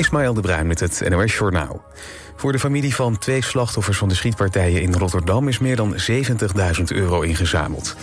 Ismaël 0.00 0.34
de 0.34 0.40
Bruin 0.40 0.66
met 0.66 0.80
het 0.80 1.08
NOS 1.08 1.36
Journaal. 1.36 1.82
Voor 2.36 2.52
de 2.52 2.58
familie 2.58 2.94
van 2.94 3.18
twee 3.18 3.42
slachtoffers 3.42 3.98
van 3.98 4.08
de 4.08 4.14
schietpartijen 4.14 4.82
in 4.82 4.94
Rotterdam... 4.94 5.48
is 5.48 5.58
meer 5.58 5.76
dan 5.76 5.96
70.000 6.10 6.82
euro 6.86 7.20
ingezameld. 7.20 7.96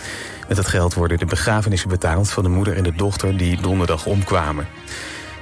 Met 0.48 0.56
dat 0.56 0.66
geld 0.66 0.94
worden 0.94 1.18
de 1.18 1.24
begrafenissen 1.24 1.88
betaald 1.88 2.30
van 2.30 2.42
de 2.42 2.48
moeder 2.48 2.76
en 2.76 2.82
de 2.82 2.94
dochter... 2.94 3.36
die 3.36 3.60
donderdag 3.60 4.06
omkwamen. 4.06 4.68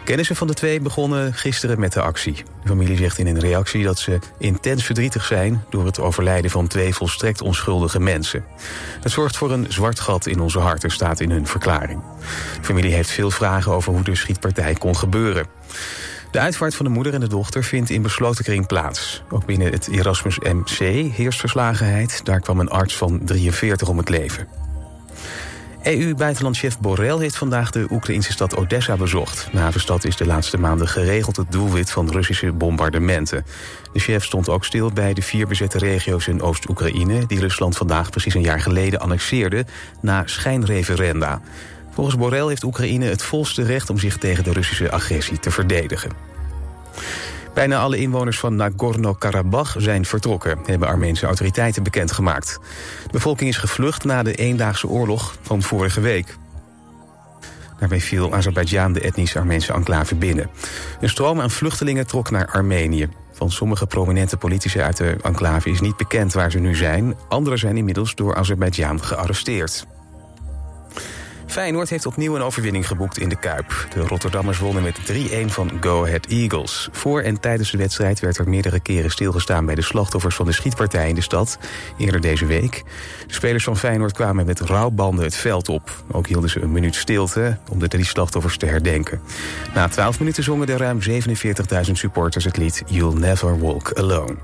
Kennissen 0.04 0.36
van 0.36 0.46
de 0.46 0.54
twee 0.54 0.80
begonnen 0.80 1.34
gisteren 1.34 1.80
met 1.80 1.92
de 1.92 2.00
actie. 2.00 2.34
De 2.34 2.68
familie 2.68 2.96
zegt 2.96 3.18
in 3.18 3.26
een 3.26 3.40
reactie 3.40 3.84
dat 3.84 3.98
ze 3.98 4.18
intens 4.38 4.84
verdrietig 4.84 5.24
zijn... 5.24 5.64
door 5.70 5.84
het 5.84 6.00
overlijden 6.00 6.50
van 6.50 6.66
twee 6.66 6.94
volstrekt 6.94 7.40
onschuldige 7.40 8.00
mensen. 8.00 8.44
Het 9.00 9.12
zorgt 9.12 9.36
voor 9.36 9.52
een 9.52 9.66
zwart 9.68 10.00
gat 10.00 10.26
in 10.26 10.40
onze 10.40 10.58
harten, 10.58 10.90
staat 10.90 11.20
in 11.20 11.30
hun 11.30 11.46
verklaring. 11.46 12.00
De 12.60 12.64
familie 12.64 12.92
heeft 12.92 13.10
veel 13.10 13.30
vragen 13.30 13.72
over 13.72 13.92
hoe 13.92 14.02
de 14.02 14.14
schietpartij 14.14 14.74
kon 14.74 14.96
gebeuren. 14.96 15.46
De 16.36 16.42
uitvaart 16.42 16.74
van 16.74 16.86
de 16.86 16.92
moeder 16.92 17.14
en 17.14 17.20
de 17.20 17.28
dochter 17.28 17.64
vindt 17.64 17.90
in 17.90 18.02
besloten 18.02 18.44
kring 18.44 18.66
plaats. 18.66 19.22
Ook 19.30 19.46
binnen 19.46 19.72
het 19.72 19.88
Erasmus 19.88 20.38
MC 20.38 20.78
heerst 21.12 21.40
verslagenheid. 21.40 22.20
Daar 22.24 22.40
kwam 22.40 22.60
een 22.60 22.68
arts 22.68 22.96
van 22.96 23.20
43 23.24 23.88
om 23.88 23.98
het 23.98 24.08
leven. 24.08 24.48
EU-buitenlandchef 25.82 26.78
Borrell 26.78 27.18
heeft 27.18 27.36
vandaag 27.36 27.70
de 27.70 27.86
Oekraïnse 27.90 28.32
stad 28.32 28.56
Odessa 28.56 28.96
bezocht. 28.96 29.48
De 29.52 29.58
havenstad 29.58 30.04
is 30.04 30.16
de 30.16 30.26
laatste 30.26 30.58
maanden 30.58 30.88
geregeld 30.88 31.36
het 31.36 31.52
doelwit 31.52 31.90
van 31.90 32.10
Russische 32.10 32.52
bombardementen. 32.52 33.44
De 33.92 33.98
chef 33.98 34.24
stond 34.24 34.48
ook 34.48 34.64
stil 34.64 34.92
bij 34.92 35.14
de 35.14 35.22
vier 35.22 35.46
bezette 35.46 35.78
regio's 35.78 36.26
in 36.26 36.42
Oost-Oekraïne... 36.42 37.26
die 37.26 37.40
Rusland 37.40 37.76
vandaag 37.76 38.10
precies 38.10 38.34
een 38.34 38.40
jaar 38.40 38.60
geleden 38.60 39.00
annexeerde 39.00 39.66
na 40.00 40.22
schijnreferenda. 40.24 41.40
Volgens 41.96 42.16
Borrell 42.16 42.46
heeft 42.46 42.62
Oekraïne 42.62 43.04
het 43.04 43.22
volste 43.22 43.62
recht 43.62 43.90
om 43.90 43.98
zich 43.98 44.18
tegen 44.18 44.44
de 44.44 44.52
Russische 44.52 44.90
agressie 44.90 45.38
te 45.38 45.50
verdedigen. 45.50 46.10
Bijna 47.54 47.78
alle 47.78 47.96
inwoners 47.96 48.38
van 48.38 48.56
Nagorno-Karabakh 48.56 49.74
zijn 49.78 50.04
vertrokken, 50.04 50.58
hebben 50.64 50.88
Armeense 50.88 51.26
autoriteiten 51.26 51.82
bekendgemaakt. 51.82 52.58
De 53.02 53.12
bevolking 53.12 53.50
is 53.50 53.56
gevlucht 53.56 54.04
na 54.04 54.22
de 54.22 54.34
eendaagse 54.34 54.88
oorlog 54.88 55.36
van 55.42 55.62
vorige 55.62 56.00
week. 56.00 56.36
Daarbij 57.78 58.00
viel 58.00 58.34
Azerbeidzjan 58.34 58.92
de 58.92 59.00
etnische 59.00 59.38
Armeense 59.38 59.72
enclave 59.72 60.14
binnen. 60.14 60.50
Een 61.00 61.08
stroom 61.08 61.40
aan 61.40 61.50
vluchtelingen 61.50 62.06
trok 62.06 62.30
naar 62.30 62.46
Armenië. 62.46 63.08
Van 63.32 63.50
sommige 63.50 63.86
prominente 63.86 64.36
politici 64.36 64.80
uit 64.80 64.96
de 64.96 65.16
enclave 65.22 65.70
is 65.70 65.80
niet 65.80 65.96
bekend 65.96 66.32
waar 66.32 66.50
ze 66.50 66.58
nu 66.58 66.74
zijn. 66.74 67.14
Anderen 67.28 67.58
zijn 67.58 67.76
inmiddels 67.76 68.14
door 68.14 68.34
Azerbeidzjan 68.34 69.02
gearresteerd. 69.02 69.86
Feyenoord 71.46 71.90
heeft 71.90 72.06
opnieuw 72.06 72.34
een 72.34 72.42
overwinning 72.42 72.86
geboekt 72.86 73.18
in 73.18 73.28
de 73.28 73.36
Kuip. 73.36 73.86
De 73.94 74.00
Rotterdammers 74.00 74.58
wonnen 74.58 74.82
met 74.82 74.98
3-1 75.12 75.46
van 75.46 75.70
Go 75.80 76.04
Ahead 76.04 76.26
Eagles. 76.26 76.88
Voor 76.92 77.20
en 77.20 77.40
tijdens 77.40 77.70
de 77.70 77.78
wedstrijd 77.78 78.20
werd 78.20 78.38
er 78.38 78.48
meerdere 78.48 78.80
keren 78.80 79.10
stilgestaan... 79.10 79.66
bij 79.66 79.74
de 79.74 79.82
slachtoffers 79.82 80.34
van 80.34 80.46
de 80.46 80.52
schietpartij 80.52 81.08
in 81.08 81.14
de 81.14 81.20
stad, 81.20 81.58
eerder 81.98 82.20
deze 82.20 82.46
week. 82.46 82.84
De 83.26 83.34
spelers 83.34 83.64
van 83.64 83.76
Feyenoord 83.76 84.12
kwamen 84.12 84.46
met 84.46 84.60
rouwbanden 84.60 85.24
het 85.24 85.36
veld 85.36 85.68
op. 85.68 86.04
Ook 86.12 86.26
hielden 86.26 86.50
ze 86.50 86.60
een 86.60 86.72
minuut 86.72 86.94
stilte 86.94 87.58
om 87.70 87.78
de 87.78 87.88
drie 87.88 88.04
slachtoffers 88.04 88.56
te 88.56 88.66
herdenken. 88.66 89.20
Na 89.74 89.88
12 89.88 90.18
minuten 90.18 90.42
zongen 90.42 90.66
de 90.66 90.76
ruim 90.76 90.98
47.000 91.10 91.92
supporters 91.92 92.44
het 92.44 92.56
lied 92.56 92.82
You'll 92.86 93.18
Never 93.18 93.58
Walk 93.58 93.92
Alone. 93.92 94.36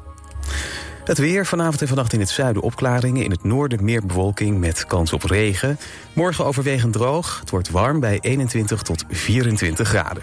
Het 1.05 1.19
weer 1.19 1.47
vanavond 1.47 1.81
en 1.81 1.89
vannacht 1.89 2.13
in 2.13 2.21
het 2.21 2.29
zuiden 2.29 2.63
opklaringen. 2.63 3.25
In 3.25 3.31
het 3.31 3.45
noorden 3.45 3.85
meer 3.85 4.07
bewolking 4.07 4.59
met 4.59 4.87
kans 4.87 5.13
op 5.13 5.23
regen. 5.23 5.79
Morgen 6.13 6.45
overwegend 6.45 6.93
droog. 6.93 7.41
Het 7.41 7.51
wordt 7.51 7.71
warm 7.71 8.01
bij 8.01 8.19
21 8.21 8.83
tot 8.83 9.05
24 9.09 9.89
graden. 9.89 10.23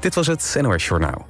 Dit 0.00 0.14
was 0.14 0.26
het 0.26 0.56
NOS 0.60 0.86
Journaal. 0.86 1.26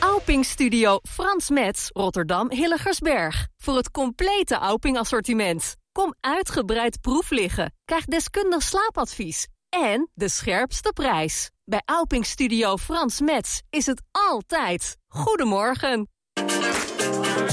Auping 0.00 0.44
Studio 0.44 0.98
Frans 1.08 1.50
Metz, 1.50 1.88
Rotterdam 1.92 2.50
Hilligersberg. 2.50 3.46
Voor 3.56 3.76
het 3.76 3.90
complete 3.90 4.54
Auping 4.54 4.98
assortiment. 4.98 5.76
Kom 5.92 6.14
uitgebreid 6.20 7.00
proef 7.00 7.30
liggen. 7.30 7.74
Krijg 7.84 8.04
deskundig 8.04 8.62
slaapadvies. 8.62 9.46
En 9.68 10.10
de 10.14 10.28
scherpste 10.28 10.92
prijs. 10.92 11.50
Bij 11.64 11.82
Auping 11.84 12.26
Studio 12.26 12.76
Frans 12.76 13.20
Metz 13.20 13.60
is 13.70 13.86
het 13.86 14.02
altijd. 14.12 14.96
Goedemorgen. 15.08 16.08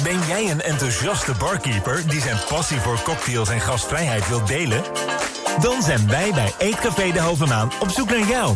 Ben 0.03 0.19
jij 0.27 0.51
een 0.51 0.61
enthousiaste 0.61 1.33
barkeeper 1.39 2.09
die 2.09 2.21
zijn 2.21 2.37
passie 2.49 2.79
voor 2.79 3.01
cocktails 3.01 3.49
en 3.49 3.61
gastvrijheid 3.61 4.27
wilt 4.27 4.47
delen? 4.47 4.83
Dan 5.61 5.81
zijn 5.81 6.07
wij 6.07 6.31
bij 6.31 6.53
Eetcafé 6.57 7.11
De 7.11 7.19
Halve 7.19 7.45
Maan 7.45 7.71
op 7.79 7.89
zoek 7.89 8.09
naar 8.09 8.27
jou. 8.27 8.55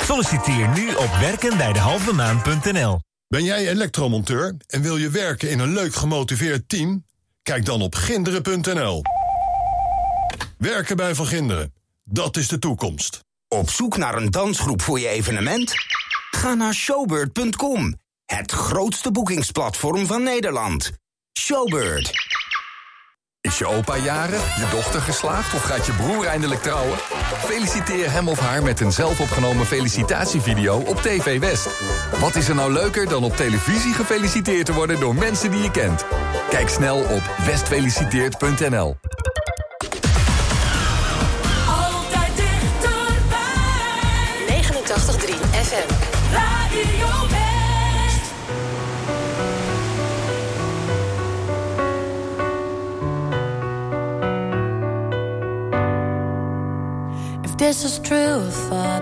Solliciteer 0.00 0.68
nu 0.68 0.94
op 0.94 1.10
werkenbijdehalvemaan.nl. 1.20 3.00
Ben 3.28 3.44
jij 3.44 3.68
elektromonteur 3.68 4.56
en 4.66 4.82
wil 4.82 4.96
je 4.96 5.10
werken 5.10 5.50
in 5.50 5.58
een 5.58 5.72
leuk 5.72 5.94
gemotiveerd 5.94 6.68
team? 6.68 7.04
Kijk 7.42 7.64
dan 7.64 7.82
op 7.82 7.94
ginderen.nl. 7.94 9.02
Werken 10.58 10.96
bij 10.96 11.14
Van 11.14 11.26
Ginderen, 11.26 11.72
dat 12.04 12.36
is 12.36 12.48
de 12.48 12.58
toekomst. 12.58 13.24
Op 13.48 13.70
zoek 13.70 13.96
naar 13.96 14.16
een 14.16 14.30
dansgroep 14.30 14.82
voor 14.82 15.00
je 15.00 15.08
evenement? 15.08 15.72
Ga 16.30 16.54
naar 16.54 16.74
showbird.com, 16.74 17.94
het 18.24 18.52
grootste 18.52 19.10
boekingsplatform 19.10 20.06
van 20.06 20.22
Nederland. 20.22 20.92
Showbird. 21.38 22.10
Is 23.40 23.58
je 23.58 23.66
opa 23.66 23.96
jarig, 23.96 24.56
je 24.56 24.68
dochter 24.70 25.00
geslaagd 25.00 25.54
of 25.54 25.62
gaat 25.62 25.86
je 25.86 25.92
broer 25.92 26.26
eindelijk 26.26 26.62
trouwen? 26.62 26.98
Feliciteer 27.44 28.10
hem 28.10 28.28
of 28.28 28.38
haar 28.38 28.62
met 28.62 28.80
een 28.80 28.92
zelfopgenomen 28.92 29.66
felicitatievideo 29.66 30.78
op 30.78 30.96
TV 30.96 31.38
West. 31.38 31.68
Wat 32.20 32.34
is 32.34 32.48
er 32.48 32.54
nou 32.54 32.72
leuker 32.72 33.08
dan 33.08 33.24
op 33.24 33.36
televisie 33.36 33.92
gefeliciteerd 33.92 34.66
te 34.66 34.72
worden 34.72 35.00
door 35.00 35.14
mensen 35.14 35.50
die 35.50 35.62
je 35.62 35.70
kent? 35.70 36.04
Kijk 36.50 36.68
snel 36.68 36.98
op 36.98 37.22
westfeliciteerd.nl. 37.44 38.96
FM. 45.06 45.88
Radio 46.32 47.10
West. 47.32 48.24
If 57.44 57.58
this 57.58 57.84
is 57.84 57.98
true, 57.98 58.48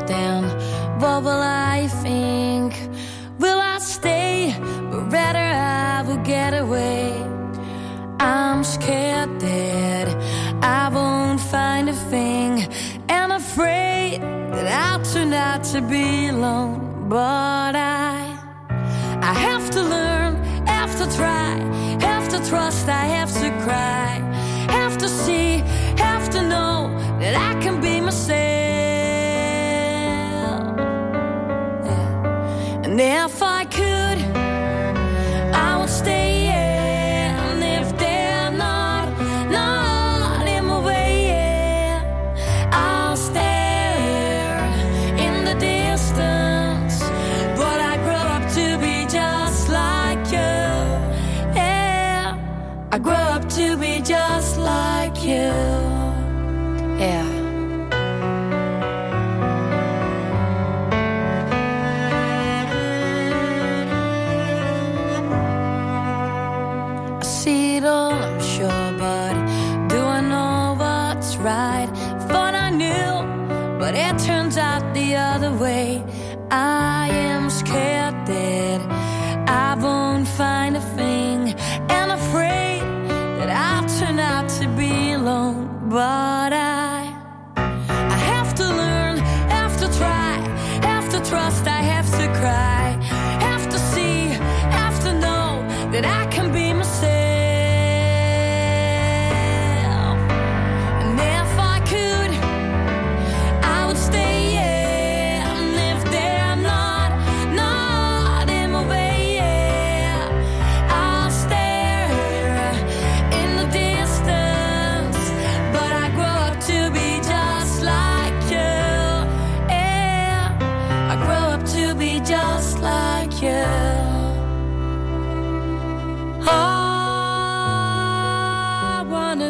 then, 0.09 0.43
what 0.99 1.23
will 1.23 1.31
I 1.31 1.87
think? 2.03 2.75
Will 3.39 3.61
I 3.61 3.79
stay? 3.79 4.57
But 4.91 5.13
rather 5.13 5.39
I 5.39 6.03
will 6.03 6.23
get 6.25 6.53
away. 6.53 7.13
I'm 8.19 8.65
scared 8.65 9.39
that 9.41 10.09
I 10.65 10.89
won't 10.89 11.41
find 11.41 11.89
a 11.89 11.95
thing 11.95 12.69
afraid 13.42 14.20
that 14.54 14.66
I'll 14.84 15.04
turn 15.12 15.32
out 15.32 15.62
to 15.72 15.80
be 15.80 16.28
alone. 16.28 17.08
But 17.08 17.75
I, 17.75 18.38
I 19.30 19.34
have 19.48 19.66
to 19.76 19.82
learn, 19.94 20.32
have 20.78 20.92
to 21.00 21.06
try, 21.19 21.53
have 22.10 22.26
to 22.34 22.38
trust, 22.50 22.88
I 22.88 23.04
have 23.19 23.32
to 23.42 23.48
cry, 23.64 24.12
have 24.78 24.97
to 24.98 25.08
see, 25.08 25.48
have 26.08 26.26
to 26.36 26.41
know 26.53 26.76
that 27.20 27.34
I 27.48 27.53
can 27.62 27.76
be 27.86 27.94
myself. 28.00 28.38
Yeah. 31.88 32.84
And 32.84 33.00
if 33.00 33.31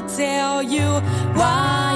tell 0.08 0.62
you 0.62 1.00
why 1.38 1.94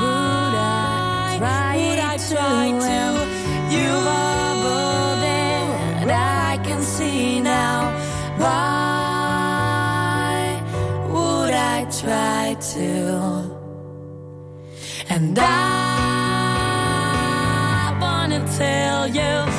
would 0.00 0.54
I 0.54 1.36
try, 1.38 1.76
would 1.76 1.98
I 1.98 2.16
try 2.16 2.70
to, 2.70 2.78
to 2.86 2.96
you 3.74 3.88
love 4.08 5.20
that 6.06 6.10
I 6.50 6.58
can 6.64 6.80
see 6.82 7.40
now? 7.40 7.92
Why 8.38 9.66
would 11.10 11.54
I 11.54 11.84
try 12.00 12.56
to? 12.74 12.90
And 15.08 15.38
I 15.38 15.46
wanna 18.00 18.40
tell 18.58 19.06
you 19.08 19.55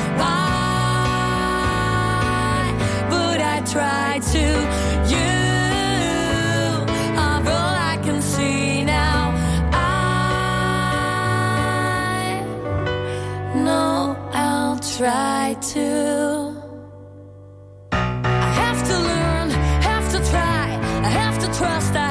trust 21.58 21.96
I 21.96 22.07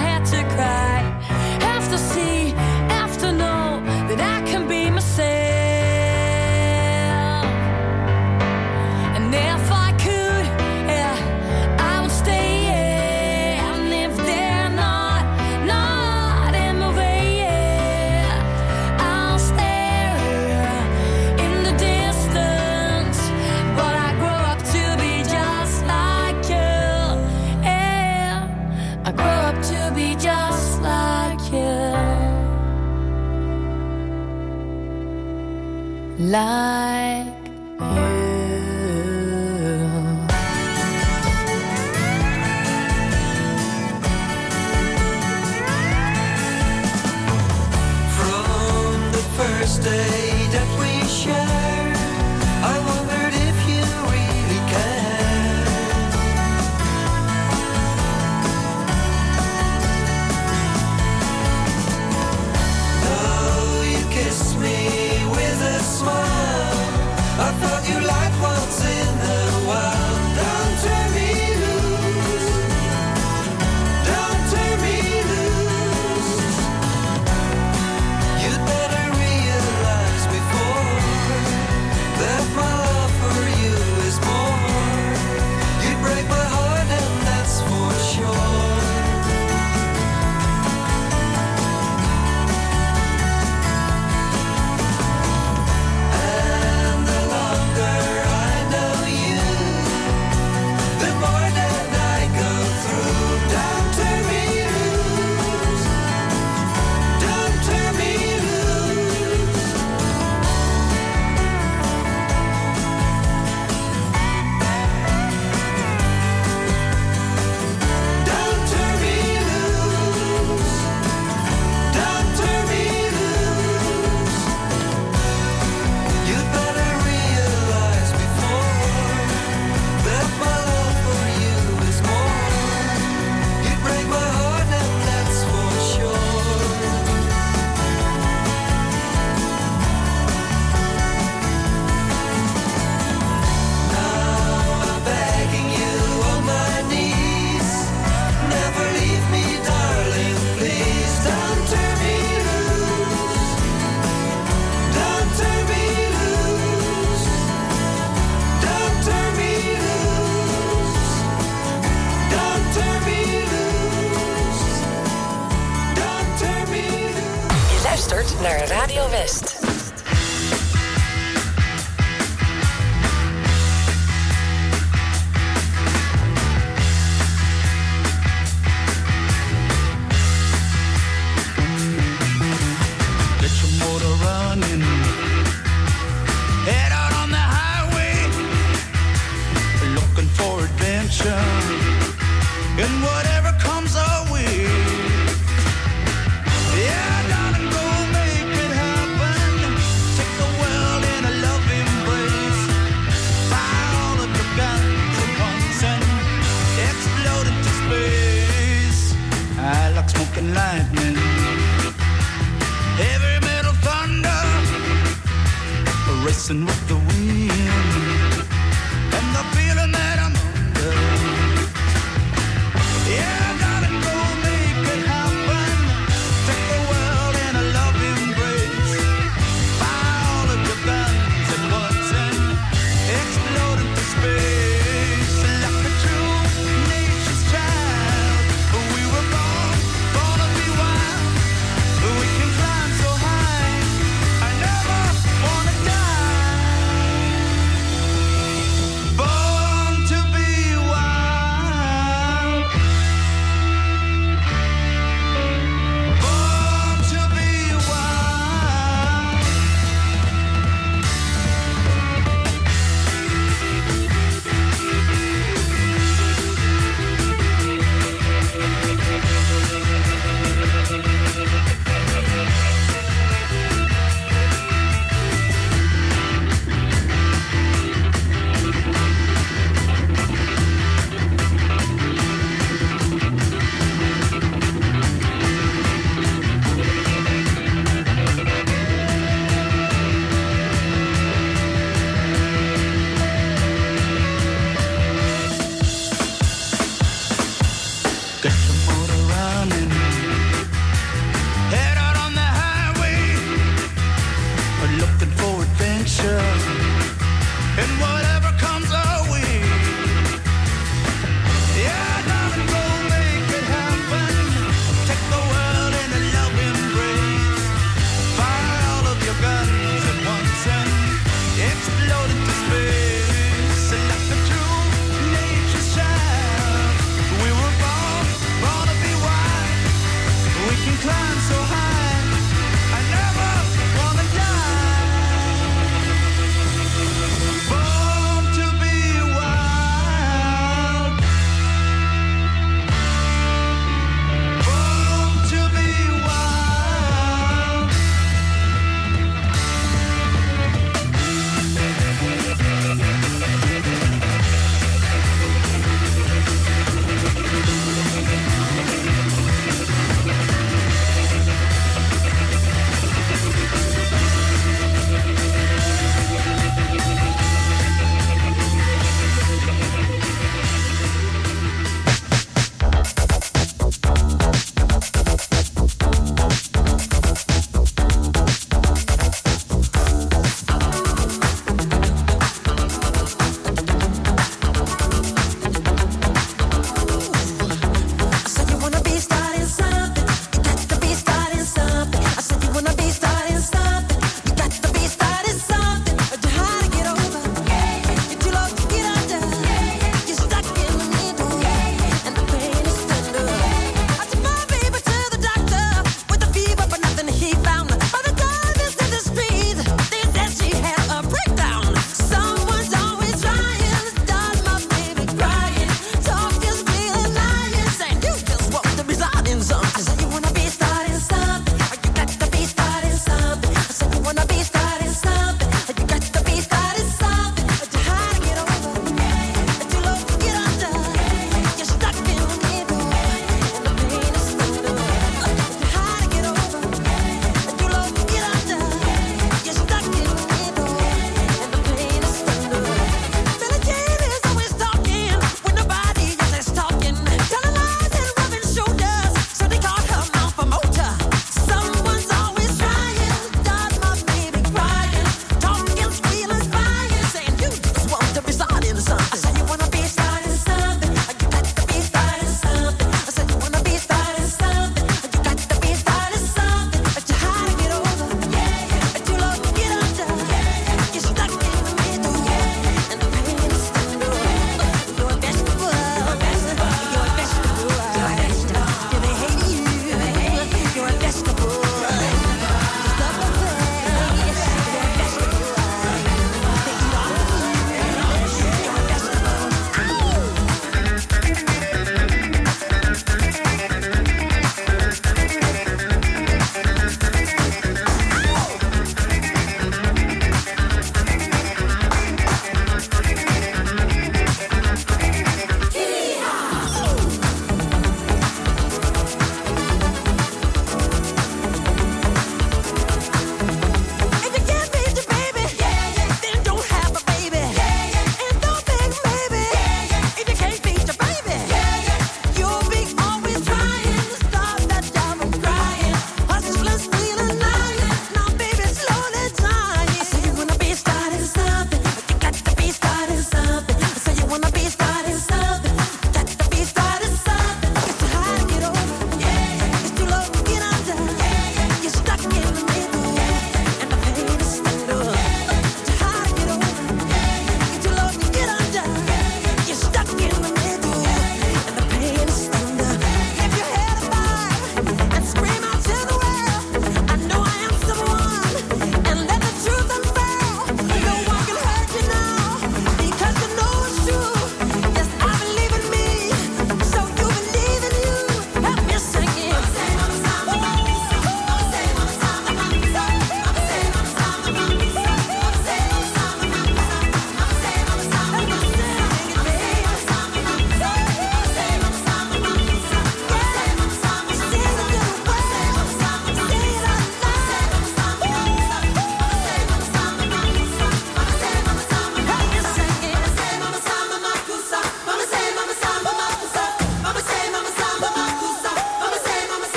life. 36.28 36.87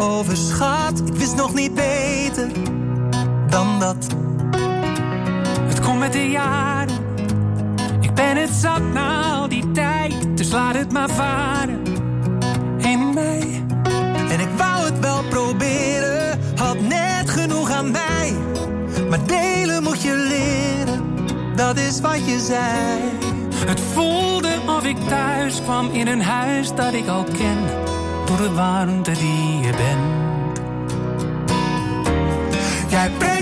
overschat. 0.00 1.02
Ik 1.04 1.14
wist 1.14 1.36
nog 1.36 1.54
niet 1.54 1.74
beter 1.74 2.48
dan 3.48 3.78
dat. 3.78 4.06
Het 5.68 5.80
komt 5.80 5.98
met 5.98 6.12
de 6.12 6.30
jaren. 6.30 6.96
Ik 8.00 8.14
ben 8.14 8.36
het 8.36 8.50
zat 8.50 8.82
na 8.92 9.34
al 9.34 9.48
die 9.48 9.70
tijd. 9.72 10.14
Dus 10.34 10.50
laat 10.50 10.74
het 10.74 10.92
maar 10.92 11.10
varen 11.10 11.82
in 12.78 13.14
mij. 13.14 13.64
En 14.30 14.40
ik 14.40 14.48
wou 14.56 14.84
het 14.84 14.98
wel 15.00 15.22
proberen. 15.30 16.40
Had 16.56 16.80
net 16.80 17.30
genoeg 17.30 17.70
aan 17.70 17.90
mij. 17.90 18.34
Maar 19.08 19.26
delen 19.26 19.82
moet 19.82 20.02
je 20.02 20.14
leren. 20.14 21.04
Dat 21.56 21.76
is 21.76 22.00
wat 22.00 22.26
je 22.26 22.40
zei. 22.40 23.00
Het 23.66 23.80
voelde 23.80 24.54
of 24.66 24.84
ik 24.84 24.96
thuis 25.08 25.62
kwam 25.62 25.90
in 25.90 26.06
een 26.06 26.22
huis 26.22 26.74
dat 26.74 26.92
ik 26.92 27.08
al 27.08 27.24
ken 27.24 27.94
pure 28.36 28.52
warmte 28.52 29.12
die 29.12 29.60
je 29.60 29.70
bent. 29.70 30.58
Jij 32.88 33.10
brengt 33.18 33.35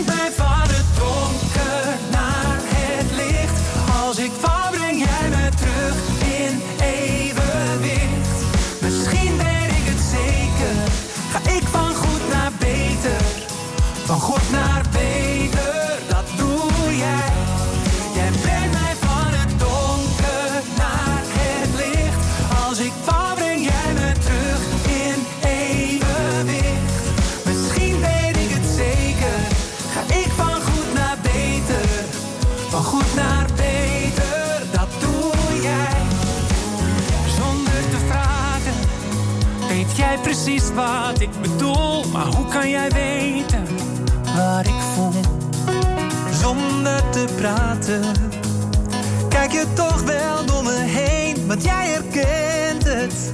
Kijk 49.29 49.53
je 49.53 49.65
toch 49.75 50.03
wel 50.03 50.47
door 50.47 50.63
me 50.63 50.79
heen, 50.79 51.47
want 51.47 51.65
jij 51.65 51.87
herkent 51.87 52.85
het 52.85 53.33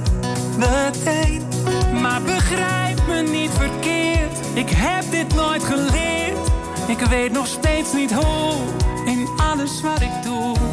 meteen. 0.57 1.41
Maar 2.01 2.21
begrijp 2.21 3.07
me 3.07 3.21
niet 3.21 3.51
verkeerd, 3.51 4.37
ik 4.53 4.69
heb 4.69 5.11
dit 5.11 5.35
nooit 5.35 5.63
geleerd. 5.63 6.37
Ik 6.87 6.99
weet 6.99 7.31
nog 7.31 7.47
steeds 7.47 7.93
niet 7.93 8.13
hoe 8.13 8.53
in 9.05 9.27
alles 9.37 9.81
wat 9.81 10.01
ik 10.01 10.23
doe. 10.23 10.70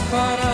separar. 0.00 0.49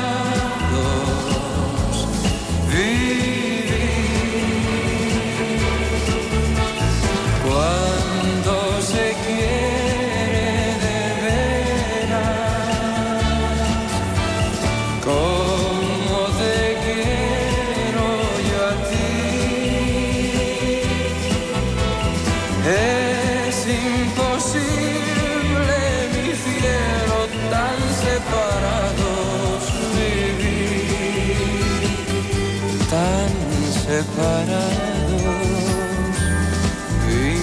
separados 34.07 35.42
vivir. 37.07 37.40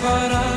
para 0.05 0.54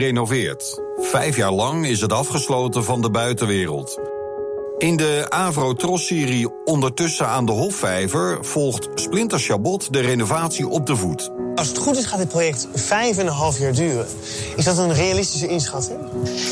gerenoveerd. 0.00 0.80
Vijf 0.96 1.36
jaar 1.36 1.52
lang 1.52 1.86
is 1.86 2.00
het 2.00 2.12
afgesloten 2.12 2.84
van 2.84 3.02
de 3.02 3.10
buitenwereld. 3.10 3.98
In 4.78 4.96
de 4.96 5.26
Avro 5.28 5.72
Tros-serie 5.72 6.48
Ondertussen 6.64 7.26
aan 7.26 7.46
de 7.46 7.52
Hofvijver 7.52 8.44
volgt 8.44 8.88
Splinter 8.94 9.38
Chabot 9.38 9.92
de 9.92 10.00
renovatie 10.00 10.68
op 10.68 10.86
de 10.86 10.96
voet. 10.96 11.30
Als 11.54 11.68
het 11.68 11.78
goed 11.78 11.96
is 11.96 12.04
gaat 12.04 12.18
dit 12.18 12.28
project 12.28 12.68
vijf 12.74 13.18
en 13.18 13.26
een 13.26 13.32
half 13.32 13.58
jaar 13.58 13.72
duren. 13.72 14.06
Is 14.56 14.64
dat 14.64 14.78
een 14.78 14.94
realistische 14.94 15.46
inschatting? 15.46 15.98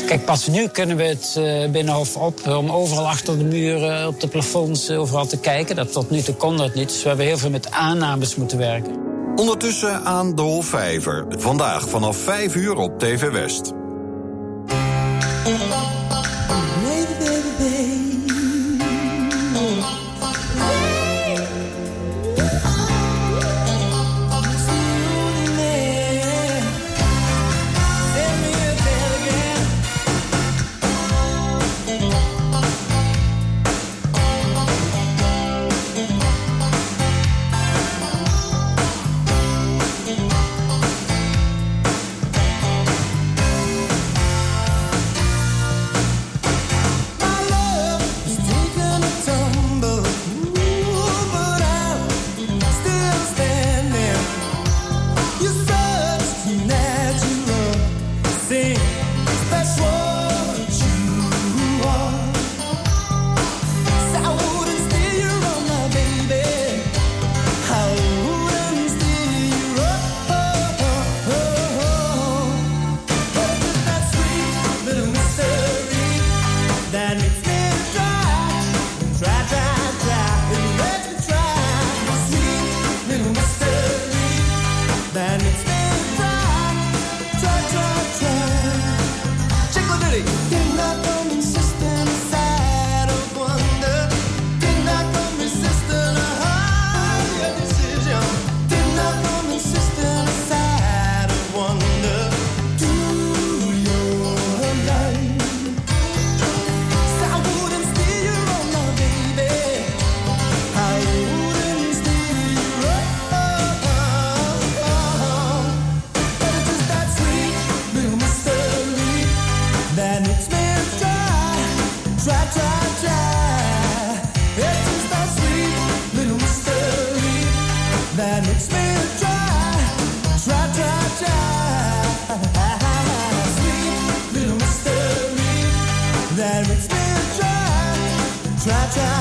Kijk, 0.05 0.25
pas 0.25 0.47
nu 0.47 0.67
kunnen 0.67 0.97
we 0.97 1.03
het 1.03 1.35
eh, 1.37 1.69
binnenhof 1.71 2.15
op 2.15 2.47
om 2.47 2.71
overal 2.71 3.07
achter 3.07 3.37
de 3.37 3.43
muren, 3.43 4.07
op 4.07 4.19
de 4.19 4.27
plafonds, 4.27 4.89
eh, 4.89 4.99
overal 4.99 5.25
te 5.25 5.39
kijken. 5.39 5.75
Dat 5.75 5.91
tot 5.91 6.09
nu 6.09 6.21
toe 6.21 6.35
kon 6.35 6.57
dat 6.57 6.73
niet. 6.73 6.87
Dus 6.89 7.01
we 7.01 7.07
hebben 7.07 7.25
heel 7.25 7.37
veel 7.37 7.49
met 7.49 7.71
aannames 7.71 8.35
moeten 8.35 8.57
werken. 8.57 9.08
Ondertussen 9.39 10.05
aan 10.05 10.35
de 10.35 10.41
Hofvijver. 10.41 11.25
Vandaag 11.29 11.89
vanaf 11.89 12.17
5 12.17 12.55
uur 12.55 12.75
op 12.75 12.99
TV 12.99 13.31
West. 13.31 13.78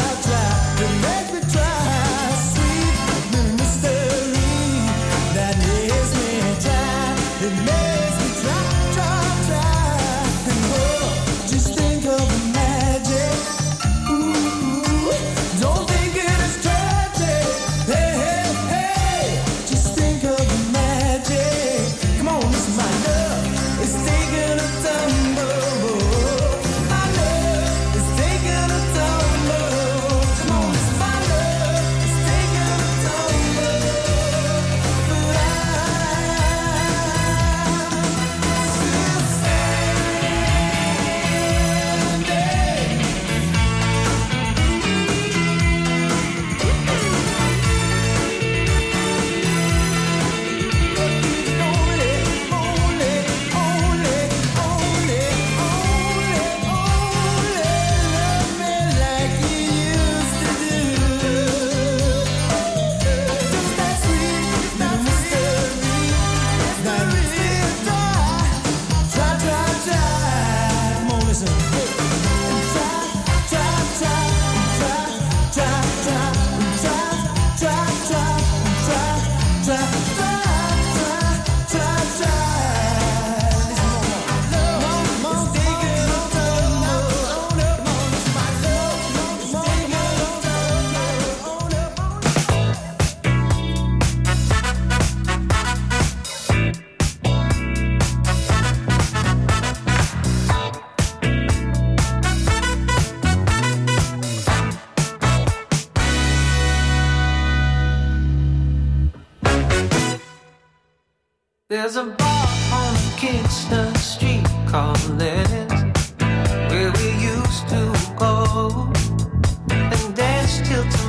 I'll 0.08 0.22
try 0.22 0.76
to 0.78 0.88
make 1.02 1.27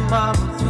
mama 0.09 0.68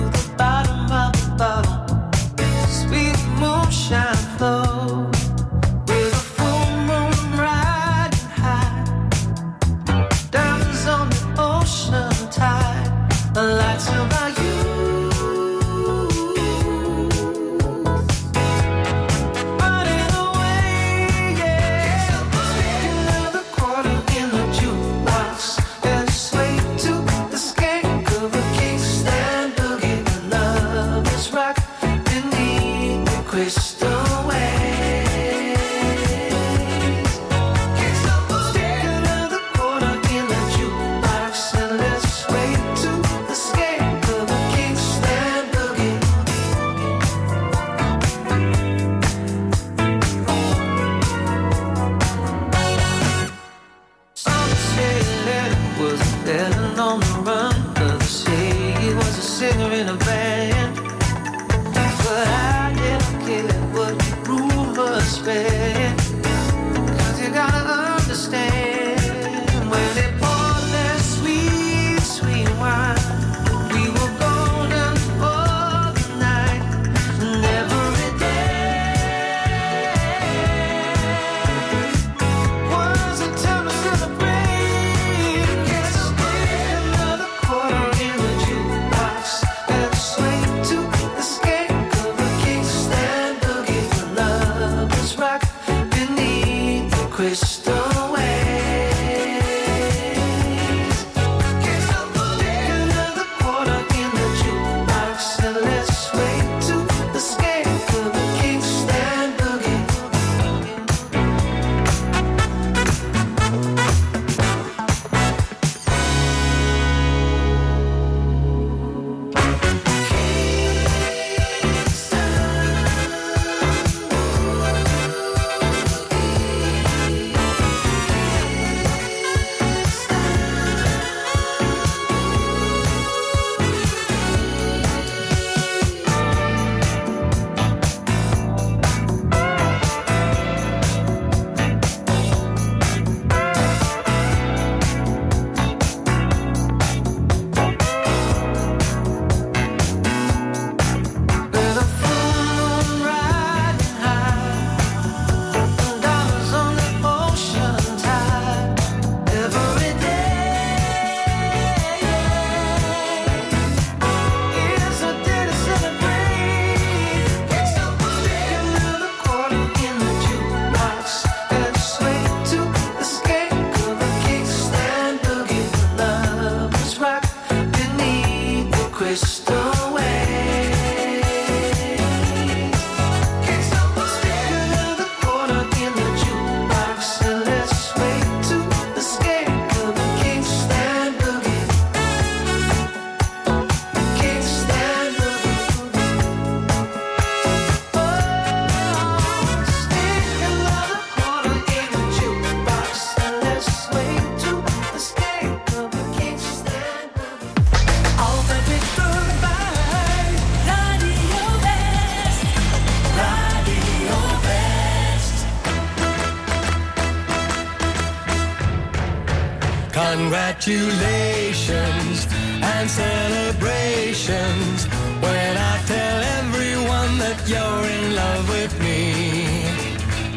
Congratulations 220.19 222.27
and 222.61 222.89
celebrations 222.89 224.85
when 225.23 225.57
I 225.57 225.77
tell 225.87 226.21
everyone 226.39 227.17
that 227.23 227.39
you're 227.47 227.85
in 227.97 228.15
love 228.15 228.49
with 228.49 228.77
me. 228.81 229.63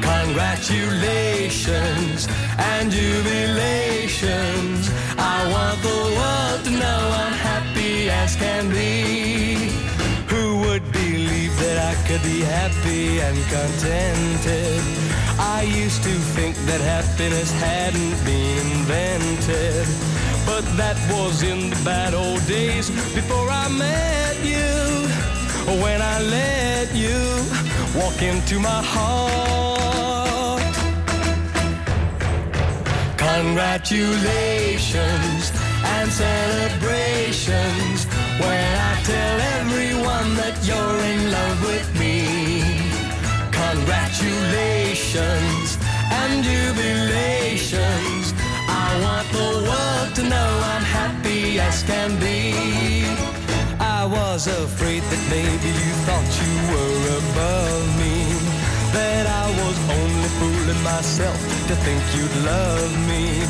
Congratulations 0.01 2.29
and 2.59 2.93
jubilations. 2.93 4.89
I 5.19 5.49
want 5.51 5.83
the 5.83 6.15
world 6.17 6.65
to 6.67 6.71
know 6.83 7.01
I'm 7.25 7.37
happy 7.51 8.09
as 8.09 8.37
can 8.37 8.71
be. 8.71 9.73
Who 10.33 10.61
would 10.61 10.93
believe 10.93 11.59
that 11.59 11.79
I 11.91 11.95
could 12.07 12.23
be 12.23 12.43
happy 12.43 13.19
and 13.19 13.37
contented? 13.51 15.03
I 15.39 15.63
used 15.63 16.03
to 16.03 16.11
think 16.37 16.57
that 16.67 16.81
happiness 16.81 17.53
hadn't 17.53 18.25
been 18.25 18.67
invented. 18.79 19.87
But 20.45 20.65
that 20.77 20.97
was 21.11 21.43
in 21.43 21.71
the 21.71 21.81
bad 21.85 22.15
old 22.15 22.45
days 22.47 22.91
before 23.15 23.49
I 23.49 23.69
met 23.69 24.37
you. 24.45 25.07
When 25.83 26.03
I 26.03 26.21
let 26.21 26.93
you 26.95 27.43
walk 27.95 28.21
into 28.23 28.59
my 28.59 28.83
heart. 28.83 30.63
Congratulations 33.17 35.53
and 35.85 36.11
celebrations 36.11 38.07
when 38.41 38.77
I 38.91 38.93
tell 39.05 39.41
everyone 39.59 40.35
that 40.41 40.57
you're 40.67 41.01
in 41.13 41.31
love 41.31 41.63
with 41.65 41.89
me. 41.99 42.12
Congratulations 43.83 45.77
and 46.21 46.45
jubilations. 46.45 48.33
I 48.69 48.89
want 49.03 49.27
the 49.33 49.51
world 49.67 50.15
to 50.15 50.23
know 50.23 50.51
I'm 50.73 50.87
happy 50.87 51.59
as 51.59 51.83
can 51.83 52.11
be. 52.21 52.55
I 53.81 54.05
was 54.07 54.47
afraid 54.47 55.03
that 55.03 55.23
maybe 55.29 55.71
you 55.83 55.93
thought 56.07 56.31
you 56.43 56.55
were 56.71 57.01
above 57.23 57.87
me. 57.99 58.15
that 58.95 59.27
I 59.27 59.47
was 59.51 59.77
only 59.99 60.31
fooling 60.39 60.83
myself 60.85 61.39
to 61.67 61.75
think 61.83 62.03
you'd 62.15 62.37
love 62.47 62.93
me. 63.11 63.43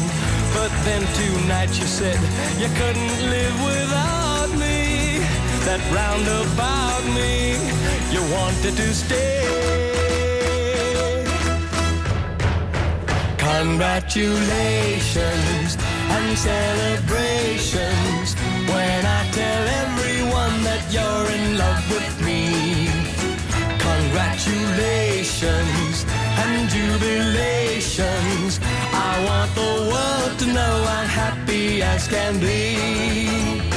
But 0.57 0.73
then 0.87 1.03
tonight 1.21 1.73
you 1.79 1.87
said 1.87 2.21
you 2.57 2.68
couldn't 2.81 3.16
live 3.29 3.57
without 3.68 4.51
me. 4.57 5.21
That 5.68 5.83
roundabout 5.92 7.05
me, 7.18 7.53
you 8.14 8.23
wanted 8.33 8.75
to 8.81 8.95
stay. 8.95 9.82
Congratulations 13.59 15.77
and 16.17 16.38
celebrations 16.38 18.35
when 18.73 19.01
I 19.07 19.31
tell 19.31 19.65
everyone 19.83 20.62
that 20.69 20.83
you're 20.91 21.31
in 21.37 21.59
love 21.59 21.85
with 21.91 22.21
me. 22.25 22.41
Congratulations 23.91 26.07
and 26.45 26.69
jubilations. 26.71 28.59
I 28.93 29.25
want 29.29 29.55
the 29.55 29.73
world 29.93 30.38
to 30.41 30.47
know 30.47 30.85
I'm 30.97 31.09
happy 31.09 31.83
as 31.83 32.09
can 32.09 32.41
be. 32.41 33.72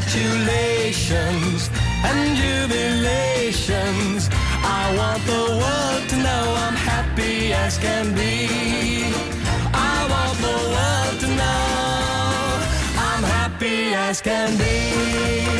Congratulations 0.00 1.68
and 2.04 2.36
jubilations. 2.38 4.30
I 4.64 4.94
want 4.96 5.22
the 5.26 5.44
world 5.60 6.08
to 6.08 6.16
know 6.16 6.54
I'm 6.56 6.74
happy 6.74 7.52
as 7.52 7.76
can 7.76 8.14
be. 8.14 8.48
I 9.74 10.06
want 10.08 10.38
the 10.38 10.56
world 10.74 11.20
to 11.20 11.28
know 11.36 12.62
I'm 12.96 13.22
happy 13.22 13.92
as 13.92 14.22
can 14.22 14.56
be. 14.56 15.59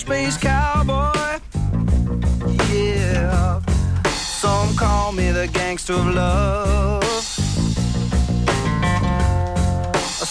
Space 0.00 0.38
cowboy. 0.38 1.38
Yeah. 2.72 3.60
Some 4.42 4.74
call 4.74 5.12
me 5.12 5.30
the 5.30 5.46
gangster 5.52 5.92
of 5.92 6.06
love. 6.14 7.04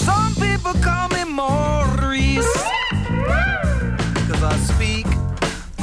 Some 0.08 0.34
people 0.36 0.74
call 0.82 1.10
me 1.10 1.24
Maurice. 1.24 2.54
Cause 4.28 4.44
I 4.44 4.56
speak 4.72 5.06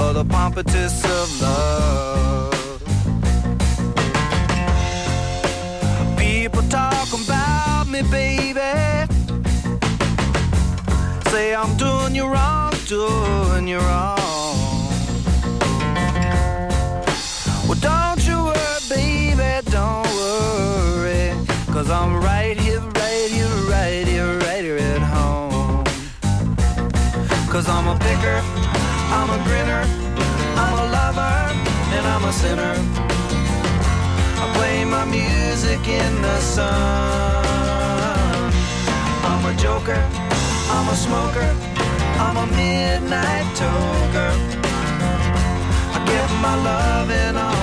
of 0.00 0.14
the 0.14 0.24
pompatus 0.24 0.96
of 1.18 1.26
love. 1.40 2.82
People 6.18 6.62
talk 6.68 7.08
about 7.12 7.86
me, 7.88 8.02
baby 8.10 8.86
say 11.36 11.54
I'm 11.54 11.76
doing 11.76 12.14
you 12.14 12.26
wrong, 12.26 12.72
doing 12.86 13.66
you 13.66 13.78
wrong. 13.78 14.16
Well, 17.66 17.78
don't 17.80 18.24
you 18.24 18.44
worry, 18.44 18.80
baby, 18.88 19.70
don't 19.70 20.06
worry. 20.14 21.34
Cause 21.72 21.90
I'm 21.90 22.22
right 22.22 22.56
here, 22.56 22.80
right 22.80 23.28
here, 23.28 23.48
right 23.68 24.06
here, 24.06 24.38
right 24.38 24.62
here 24.62 24.78
at 24.78 25.02
home. 25.02 25.84
Cause 27.50 27.68
I'm 27.68 27.88
a 27.88 27.98
picker, 27.98 28.40
I'm 29.18 29.30
a 29.30 29.38
grinner, 29.42 29.82
I'm 30.54 30.74
a 30.78 30.86
lover, 30.96 31.34
and 31.96 32.06
I'm 32.06 32.24
a 32.24 32.32
sinner. 32.32 32.74
I 34.38 34.52
play 34.54 34.84
my 34.84 35.04
music 35.06 35.88
in 35.88 36.22
the 36.22 36.38
sun. 36.38 37.42
I'm 39.24 39.44
a 39.44 39.56
joker. 39.58 40.00
I'm 40.68 40.88
a 40.88 40.96
smoker, 40.96 41.75
I'm 42.18 42.36
a 42.36 42.46
midnight 42.46 43.46
toker. 43.60 44.32
I 45.94 45.98
get 46.06 46.30
my 46.40 46.54
love 46.68 47.10
on 47.10 47.34
the 47.34 47.55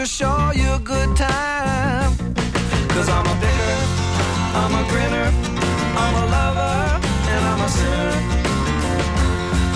to 0.00 0.06
show 0.06 0.50
you 0.54 0.66
a 0.72 0.78
good 0.78 1.14
time. 1.14 2.16
Cause 2.88 3.08
I'm 3.10 3.26
a 3.26 3.36
bitter, 3.42 3.76
I'm 4.60 4.72
a 4.80 4.82
grinner, 4.88 5.28
I'm 6.02 6.14
a 6.22 6.26
lover, 6.36 7.06
and 7.32 7.42
I'm 7.50 7.60
a 7.60 7.68
sinner. 7.68 8.14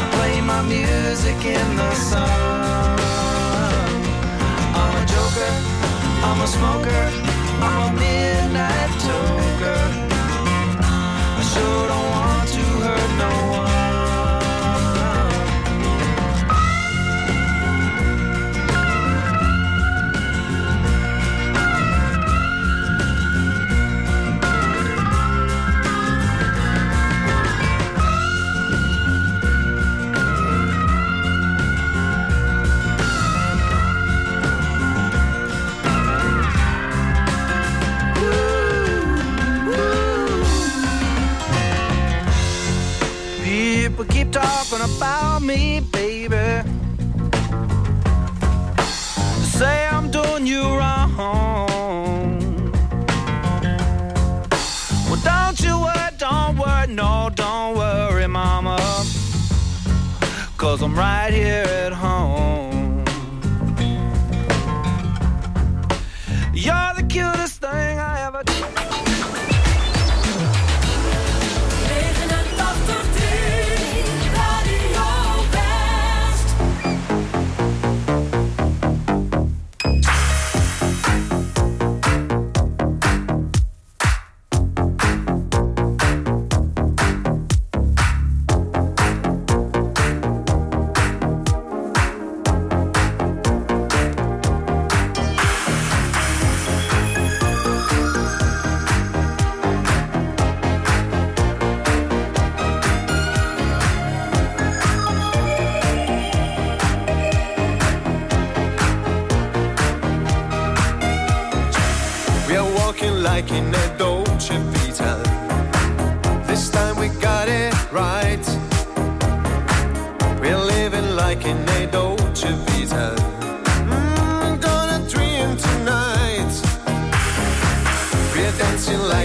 I 0.00 0.06
play 0.16 0.40
my 0.40 0.62
music 0.62 1.38
in 1.44 1.76
the 1.76 1.94
sun. 1.94 2.98
I'm 4.80 4.94
a 5.02 5.04
joker, 5.14 5.52
I'm 6.28 6.40
a 6.40 6.46
smoker, 6.46 7.02
I'm 7.60 7.92
a 7.92 8.00
midnight. 8.00 8.83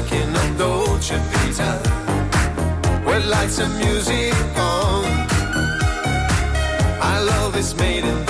like 0.01 0.11
in 0.13 0.35
a 0.35 0.57
Dolce 0.57 1.17
Vita 1.17 1.71
with 3.05 3.25
lights 3.25 3.59
and 3.59 3.73
music 3.79 4.33
on. 4.55 5.05
Our 7.01 7.23
love 7.25 7.57
is 7.57 7.75
made 7.75 8.05
in 8.05 8.28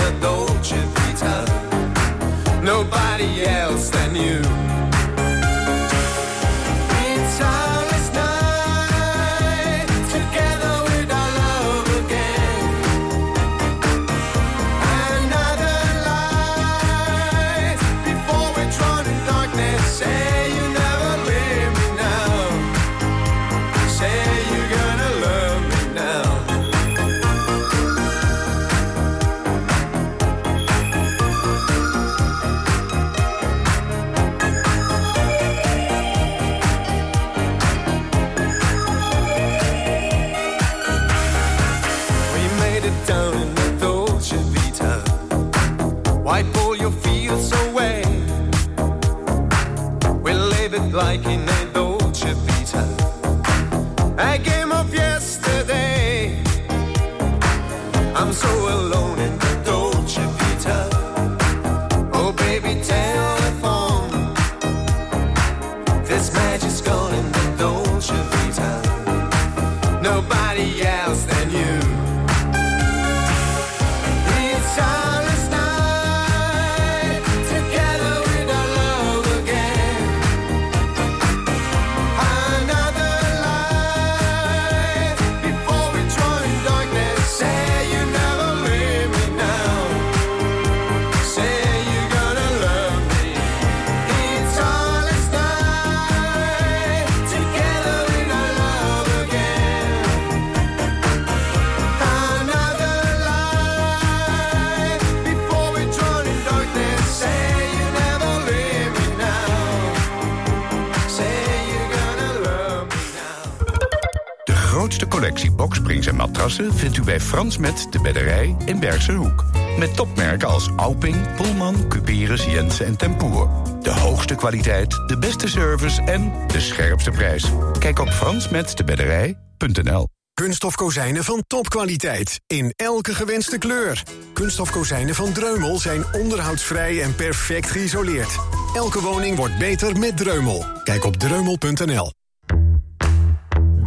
Vindt 116.55 116.97
u 116.97 117.03
bij 117.03 117.19
Frans 117.19 117.57
Met 117.57 117.87
de 117.89 118.01
Bedderij 118.01 118.55
in 118.65 118.79
Bergsehoek. 118.79 119.45
Met 119.77 119.95
topmerken 119.95 120.47
als 120.47 120.69
Auping, 120.75 121.35
Pullman, 121.35 121.87
Cuperus, 121.87 122.45
Jensen 122.45 122.85
en 122.85 122.97
Tempoer. 122.97 123.49
De 123.81 123.91
hoogste 123.91 124.35
kwaliteit, 124.35 124.89
de 125.07 125.17
beste 125.17 125.47
service 125.47 126.01
en 126.01 126.33
de 126.47 126.59
scherpste 126.59 127.11
prijs. 127.11 127.45
Kijk 127.79 127.99
op 127.99 128.09
fransmetdebedderij.nl 128.09 130.07
kunststofkozijnen 130.33 131.23
van 131.23 131.43
topkwaliteit. 131.47 132.39
In 132.47 132.73
elke 132.75 133.13
gewenste 133.13 133.57
kleur. 133.57 134.03
kunststofkozijnen 134.33 135.15
van 135.15 135.31
Dreumel 135.33 135.77
zijn 135.77 136.03
onderhoudsvrij 136.11 137.01
en 137.01 137.15
perfect 137.15 137.69
geïsoleerd. 137.69 138.35
Elke 138.75 139.01
woning 139.01 139.37
wordt 139.37 139.57
beter 139.57 139.99
met 139.99 140.17
Dreumel. 140.17 140.65
Kijk 140.83 141.05
op 141.05 141.17
dreumel.nl 141.17 142.11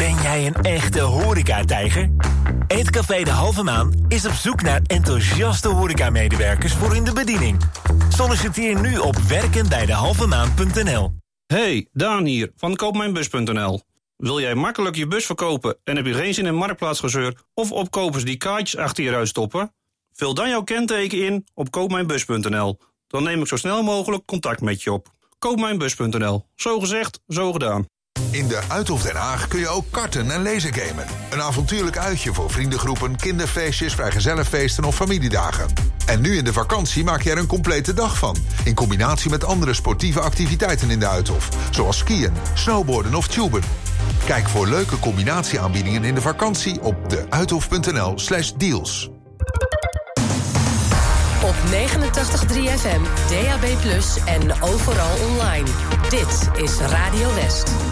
ben 0.02 0.22
jij 0.22 0.46
een 0.46 0.54
echte 0.54 1.00
horecatijger? 1.00 2.10
Eetcafé 2.66 3.22
De 3.22 3.30
Halve 3.30 3.62
Maan 3.62 4.04
is 4.08 4.26
op 4.26 4.32
zoek 4.32 4.62
naar 4.62 4.80
enthousiaste 4.86 5.68
horecamedewerkers 5.68 6.72
voor 6.72 6.96
in 6.96 7.04
de 7.04 7.12
bediening. 7.12 7.60
Solliciteer 8.08 8.80
nu 8.80 8.98
op 8.98 9.16
werkenbijdehalvemaan.nl. 9.16 11.12
Hey, 11.46 11.88
Daan 11.92 12.24
hier 12.24 12.52
van 12.56 12.76
koopmijnbus.nl. 12.76 13.80
Wil 14.16 14.40
jij 14.40 14.54
makkelijk 14.54 14.96
je 14.96 15.06
bus 15.06 15.26
verkopen 15.26 15.76
en 15.84 15.96
heb 15.96 16.06
je 16.06 16.14
geen 16.14 16.34
zin 16.34 16.46
in 16.46 16.54
marktplaatsgezeur 16.54 17.42
of 17.54 17.72
opkopers 17.72 18.24
die 18.24 18.36
kaartjes 18.36 18.80
achter 18.80 19.04
je 19.04 19.10
ruit 19.10 19.28
stoppen? 19.28 19.74
Vul 20.12 20.34
dan 20.34 20.48
jouw 20.48 20.62
kenteken 20.62 21.24
in 21.24 21.46
op 21.54 21.70
koopmijnbus.nl. 21.70 22.78
Dan 23.06 23.22
neem 23.22 23.40
ik 23.40 23.46
zo 23.46 23.56
snel 23.56 23.82
mogelijk 23.82 24.26
contact 24.26 24.60
met 24.60 24.82
je 24.82 24.92
op. 24.92 25.08
Koopmijnbus.nl. 25.38 26.46
Zo 26.54 26.80
gezegd, 26.80 27.20
zo 27.28 27.52
gedaan. 27.52 27.86
In 28.32 28.48
de 28.48 28.60
Uithof 28.68 29.02
Den 29.02 29.16
Haag 29.16 29.48
kun 29.48 29.60
je 29.60 29.68
ook 29.68 29.84
karten 29.90 30.30
en 30.30 30.42
lasergamen. 30.42 31.06
Een 31.30 31.40
avontuurlijk 31.40 31.98
uitje 31.98 32.32
voor 32.34 32.50
vriendengroepen, 32.50 33.16
kinderfeestjes, 33.16 33.94
vrijgezellenfeesten 33.94 34.84
of 34.84 34.94
familiedagen. 34.94 35.66
En 36.06 36.20
nu 36.20 36.36
in 36.36 36.44
de 36.44 36.52
vakantie 36.52 37.04
maak 37.04 37.22
je 37.22 37.30
er 37.30 37.38
een 37.38 37.46
complete 37.46 37.94
dag 37.94 38.18
van. 38.18 38.36
In 38.64 38.74
combinatie 38.74 39.30
met 39.30 39.44
andere 39.44 39.74
sportieve 39.74 40.20
activiteiten 40.20 40.90
in 40.90 40.98
de 40.98 41.08
Uithof. 41.08 41.48
Zoals 41.70 41.98
skiën, 41.98 42.32
snowboarden 42.54 43.14
of 43.14 43.28
tuben. 43.28 43.62
Kijk 44.24 44.48
voor 44.48 44.68
leuke 44.68 44.98
combinatieaanbiedingen 44.98 46.04
in 46.04 46.14
de 46.14 46.20
vakantie 46.20 46.80
op 46.80 46.96
deuithof.nl 47.10 48.18
slash 48.18 48.52
deals. 48.56 49.10
Op 51.42 51.54
89.3 51.70 52.54
FM, 52.78 53.02
DAB+, 53.28 53.64
en 54.24 54.62
overal 54.62 55.16
online. 55.30 55.68
Dit 56.08 56.62
is 56.62 56.78
Radio 56.78 57.34
West. 57.34 57.91